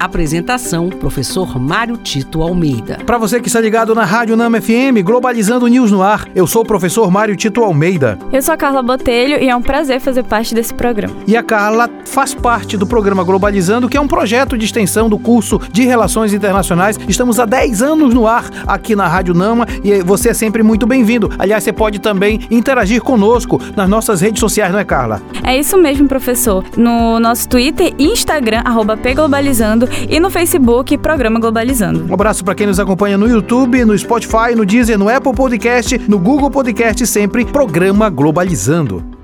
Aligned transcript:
Apresentação: 0.00 0.88
Professor 0.88 1.60
Mário 1.60 1.98
Tito 1.98 2.40
Almeida. 2.40 2.98
Para 3.04 3.18
você 3.18 3.38
que 3.38 3.48
está 3.48 3.60
ligado 3.60 3.94
na 3.94 4.02
Rádio 4.02 4.34
Nama 4.34 4.58
FM, 4.58 5.04
Globalizando 5.04 5.66
News 5.66 5.92
no 5.92 6.02
ar, 6.02 6.26
eu 6.34 6.46
sou 6.46 6.62
o 6.62 6.64
professor 6.64 7.10
Mário 7.10 7.36
Tito 7.36 7.62
Almeida. 7.62 8.18
Eu 8.32 8.40
sou 8.40 8.54
a 8.54 8.56
Carla 8.56 8.82
Botelho 8.82 9.36
e 9.36 9.50
é 9.50 9.54
um 9.54 9.60
prazer 9.60 10.00
fazer 10.00 10.22
parte 10.24 10.54
desse 10.54 10.72
programa. 10.72 11.14
E 11.26 11.36
a 11.36 11.42
Carla 11.42 11.90
faz 12.06 12.32
parte 12.34 12.78
do 12.78 12.86
programa 12.86 13.22
Globalizando, 13.22 13.90
que 13.90 13.96
é 13.98 14.00
um 14.00 14.08
projeto 14.08 14.56
de 14.56 14.64
extensão 14.64 15.10
do 15.10 15.18
curso 15.18 15.60
de 15.70 15.84
Relações 15.84 16.32
Internacionais. 16.32 16.98
Estamos 17.06 17.38
há 17.38 17.44
10 17.44 17.82
anos 17.82 18.14
no 18.14 18.26
ar 18.26 18.46
aqui 18.66 18.96
na 18.96 19.06
Rádio 19.06 19.34
Nama 19.34 19.66
e 19.84 20.02
você 20.02 20.30
é 20.30 20.34
sempre 20.34 20.62
muito 20.62 20.86
bem-vindo. 20.86 21.30
Aliás, 21.38 21.62
você 21.62 21.74
pode 21.74 21.98
também 21.98 22.40
interagir 22.50 23.02
conosco 23.02 23.60
nas 23.76 23.88
nossas 23.88 24.22
redes 24.22 24.40
sociais, 24.40 24.72
não 24.72 24.78
é, 24.78 24.84
Carla? 24.84 25.20
É 25.44 25.58
isso 25.58 25.76
mesmo, 25.76 26.08
professor. 26.08 26.64
No 26.74 27.20
nosso 27.20 27.48
Twitter 27.48 27.92
e 27.98 28.06
Instagram, 28.06 28.62
arroba 28.64 28.96
pglobalizando, 28.96 29.89
e 30.08 30.18
no 30.20 30.30
Facebook 30.30 30.96
Programa 30.98 31.38
Globalizando. 31.38 32.06
Um 32.08 32.14
abraço 32.14 32.44
para 32.44 32.54
quem 32.54 32.66
nos 32.66 32.80
acompanha 32.80 33.18
no 33.18 33.28
YouTube, 33.28 33.84
no 33.84 33.96
Spotify, 33.96 34.54
no 34.56 34.64
Deezer, 34.64 34.98
no 34.98 35.08
Apple 35.08 35.34
Podcast, 35.34 35.98
no 36.08 36.18
Google 36.18 36.50
Podcast, 36.50 37.06
sempre 37.06 37.44
Programa 37.44 38.08
Globalizando. 38.08 39.19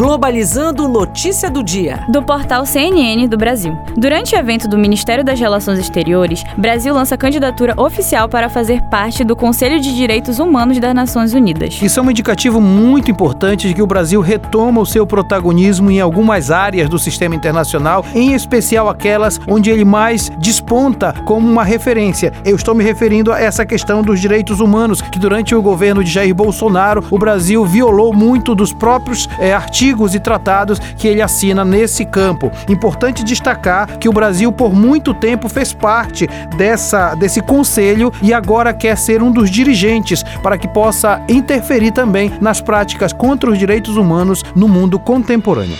Globalizando 0.00 0.88
Notícia 0.88 1.50
do 1.50 1.62
Dia. 1.62 2.06
Do 2.08 2.22
portal 2.22 2.64
CNN 2.64 3.28
do 3.28 3.36
Brasil. 3.36 3.76
Durante 3.94 4.34
o 4.34 4.38
evento 4.38 4.66
do 4.66 4.78
Ministério 4.78 5.22
das 5.22 5.38
Relações 5.38 5.78
Exteriores, 5.78 6.42
Brasil 6.56 6.94
lança 6.94 7.18
candidatura 7.18 7.74
oficial 7.76 8.26
para 8.26 8.48
fazer 8.48 8.80
parte 8.84 9.22
do 9.22 9.36
Conselho 9.36 9.78
de 9.78 9.94
Direitos 9.94 10.38
Humanos 10.38 10.78
das 10.78 10.94
Nações 10.94 11.34
Unidas. 11.34 11.82
Isso 11.82 12.00
é 12.00 12.02
um 12.02 12.10
indicativo 12.10 12.62
muito 12.62 13.10
importante 13.10 13.68
de 13.68 13.74
que 13.74 13.82
o 13.82 13.86
Brasil 13.86 14.22
retoma 14.22 14.80
o 14.80 14.86
seu 14.86 15.06
protagonismo 15.06 15.90
em 15.90 16.00
algumas 16.00 16.50
áreas 16.50 16.88
do 16.88 16.98
sistema 16.98 17.34
internacional, 17.34 18.02
em 18.14 18.32
especial 18.32 18.88
aquelas 18.88 19.38
onde 19.46 19.68
ele 19.68 19.84
mais 19.84 20.32
desponta 20.38 21.12
como 21.26 21.46
uma 21.46 21.62
referência. 21.62 22.32
Eu 22.42 22.56
estou 22.56 22.74
me 22.74 22.82
referindo 22.82 23.34
a 23.34 23.38
essa 23.38 23.66
questão 23.66 24.02
dos 24.02 24.18
direitos 24.18 24.60
humanos, 24.60 25.02
que 25.02 25.18
durante 25.18 25.54
o 25.54 25.60
governo 25.60 26.02
de 26.02 26.10
Jair 26.10 26.34
Bolsonaro, 26.34 27.04
o 27.10 27.18
Brasil 27.18 27.66
violou 27.66 28.14
muito 28.14 28.54
dos 28.54 28.72
próprios 28.72 29.28
é, 29.38 29.52
artigos 29.52 29.89
artigos 29.90 30.14
e 30.14 30.20
tratados 30.20 30.78
que 30.78 31.08
ele 31.08 31.20
assina 31.20 31.64
nesse 31.64 32.04
campo. 32.04 32.50
Importante 32.68 33.24
destacar 33.24 33.98
que 33.98 34.08
o 34.08 34.12
Brasil 34.12 34.52
por 34.52 34.72
muito 34.72 35.12
tempo 35.12 35.48
fez 35.48 35.72
parte 35.72 36.28
dessa 36.56 37.14
desse 37.14 37.40
conselho 37.40 38.12
e 38.22 38.32
agora 38.32 38.72
quer 38.72 38.96
ser 38.96 39.22
um 39.22 39.32
dos 39.32 39.50
dirigentes 39.50 40.22
para 40.42 40.56
que 40.56 40.68
possa 40.68 41.20
interferir 41.28 41.90
também 41.90 42.32
nas 42.40 42.60
práticas 42.60 43.12
contra 43.12 43.50
os 43.50 43.58
direitos 43.58 43.96
humanos 43.96 44.44
no 44.54 44.68
mundo 44.68 44.98
contemporâneo. 44.98 45.76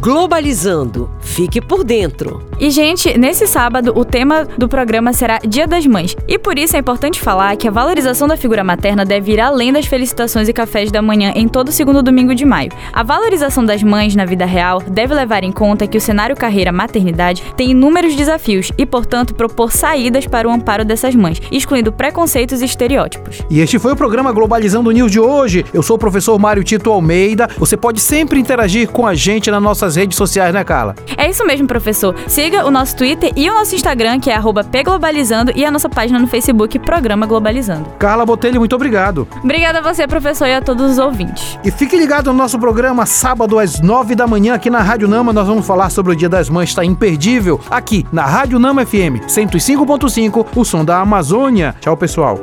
Globalizando. 0.00 1.10
Fique 1.20 1.60
por 1.60 1.82
dentro. 1.82 2.48
E, 2.58 2.70
gente, 2.70 3.18
nesse 3.18 3.46
sábado 3.46 3.92
o 3.94 4.02
tema 4.02 4.46
do 4.56 4.66
programa 4.66 5.12
será 5.12 5.38
Dia 5.46 5.66
das 5.66 5.86
Mães. 5.86 6.16
E 6.26 6.38
por 6.38 6.58
isso 6.58 6.74
é 6.74 6.78
importante 6.78 7.20
falar 7.20 7.54
que 7.56 7.68
a 7.68 7.70
valorização 7.70 8.26
da 8.26 8.36
figura 8.36 8.64
materna 8.64 9.04
deve 9.04 9.32
ir 9.32 9.40
além 9.40 9.72
das 9.72 9.84
felicitações 9.84 10.48
e 10.48 10.54
cafés 10.54 10.90
da 10.90 11.02
manhã 11.02 11.32
em 11.34 11.46
todo 11.46 11.70
segundo 11.70 12.02
domingo 12.02 12.34
de 12.34 12.46
maio. 12.46 12.72
A 12.94 13.02
valorização 13.02 13.62
das 13.62 13.82
mães 13.82 14.14
na 14.14 14.24
vida 14.24 14.46
real 14.46 14.80
deve 14.80 15.12
levar 15.12 15.44
em 15.44 15.52
conta 15.52 15.86
que 15.86 15.98
o 15.98 16.00
cenário 16.00 16.34
carreira-maternidade 16.34 17.42
tem 17.56 17.72
inúmeros 17.72 18.16
desafios 18.16 18.72
e, 18.78 18.86
portanto, 18.86 19.34
propor 19.34 19.70
saídas 19.70 20.26
para 20.26 20.48
o 20.48 20.50
amparo 20.50 20.84
dessas 20.84 21.14
mães, 21.14 21.40
excluindo 21.52 21.92
preconceitos 21.92 22.62
e 22.62 22.64
estereótipos. 22.64 23.42
E 23.50 23.60
este 23.60 23.78
foi 23.78 23.92
o 23.92 23.96
programa 23.96 24.32
Globalizando 24.32 24.90
News 24.90 25.12
de 25.12 25.20
hoje. 25.20 25.64
Eu 25.74 25.82
sou 25.82 25.96
o 25.96 25.98
professor 25.98 26.38
Mário 26.38 26.64
Tito 26.64 26.90
Almeida. 26.90 27.50
Você 27.58 27.76
pode 27.76 28.00
sempre 28.00 28.40
interagir 28.40 28.88
com 28.88 29.06
a 29.06 29.14
gente 29.14 29.50
nas 29.50 29.62
nossas 29.62 29.96
redes 29.96 30.16
sociais, 30.16 30.54
né, 30.54 30.64
Carla? 30.64 30.94
É 31.18 31.28
isso 31.28 31.44
mesmo, 31.46 31.66
professor. 31.66 32.14
Siga 32.46 32.64
o 32.64 32.70
nosso 32.70 32.94
Twitter 32.94 33.32
e 33.34 33.50
o 33.50 33.54
nosso 33.54 33.74
Instagram, 33.74 34.20
que 34.20 34.30
é 34.30 34.38
pglobalizando, 34.70 35.50
e 35.56 35.64
a 35.64 35.70
nossa 35.72 35.88
página 35.88 36.16
no 36.16 36.28
Facebook, 36.28 36.78
Programa 36.78 37.26
Globalizando. 37.26 37.90
Carla 37.98 38.24
Botelho, 38.24 38.60
muito 38.60 38.76
obrigado. 38.76 39.26
Obrigada 39.42 39.80
a 39.80 39.82
você, 39.82 40.06
professor, 40.06 40.46
e 40.46 40.54
a 40.54 40.60
todos 40.60 40.92
os 40.92 40.96
ouvintes. 40.96 41.58
E 41.64 41.72
fique 41.72 41.96
ligado 41.96 42.32
no 42.32 42.38
nosso 42.38 42.56
programa, 42.56 43.04
sábado 43.04 43.58
às 43.58 43.80
nove 43.80 44.14
da 44.14 44.28
manhã, 44.28 44.54
aqui 44.54 44.70
na 44.70 44.80
Rádio 44.80 45.08
Nama. 45.08 45.32
Nós 45.32 45.48
vamos 45.48 45.66
falar 45.66 45.90
sobre 45.90 46.12
o 46.12 46.16
Dia 46.16 46.28
das 46.28 46.48
Mães, 46.48 46.68
está 46.68 46.84
imperdível, 46.84 47.60
aqui 47.68 48.06
na 48.12 48.24
Rádio 48.24 48.60
Nama 48.60 48.86
FM 48.86 49.26
105.5, 49.26 50.46
o 50.54 50.64
som 50.64 50.84
da 50.84 51.00
Amazônia. 51.00 51.74
Tchau, 51.80 51.96
pessoal. 51.96 52.38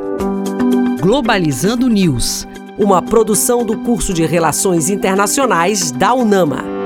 Globalizando 1.00 1.88
News, 1.88 2.46
uma 2.78 3.02
produção 3.02 3.64
do 3.64 3.78
curso 3.78 4.14
de 4.14 4.25
Relações 4.25 4.90
Internacionais 4.90 5.91
da 5.91 6.14
UNAMA. 6.14 6.83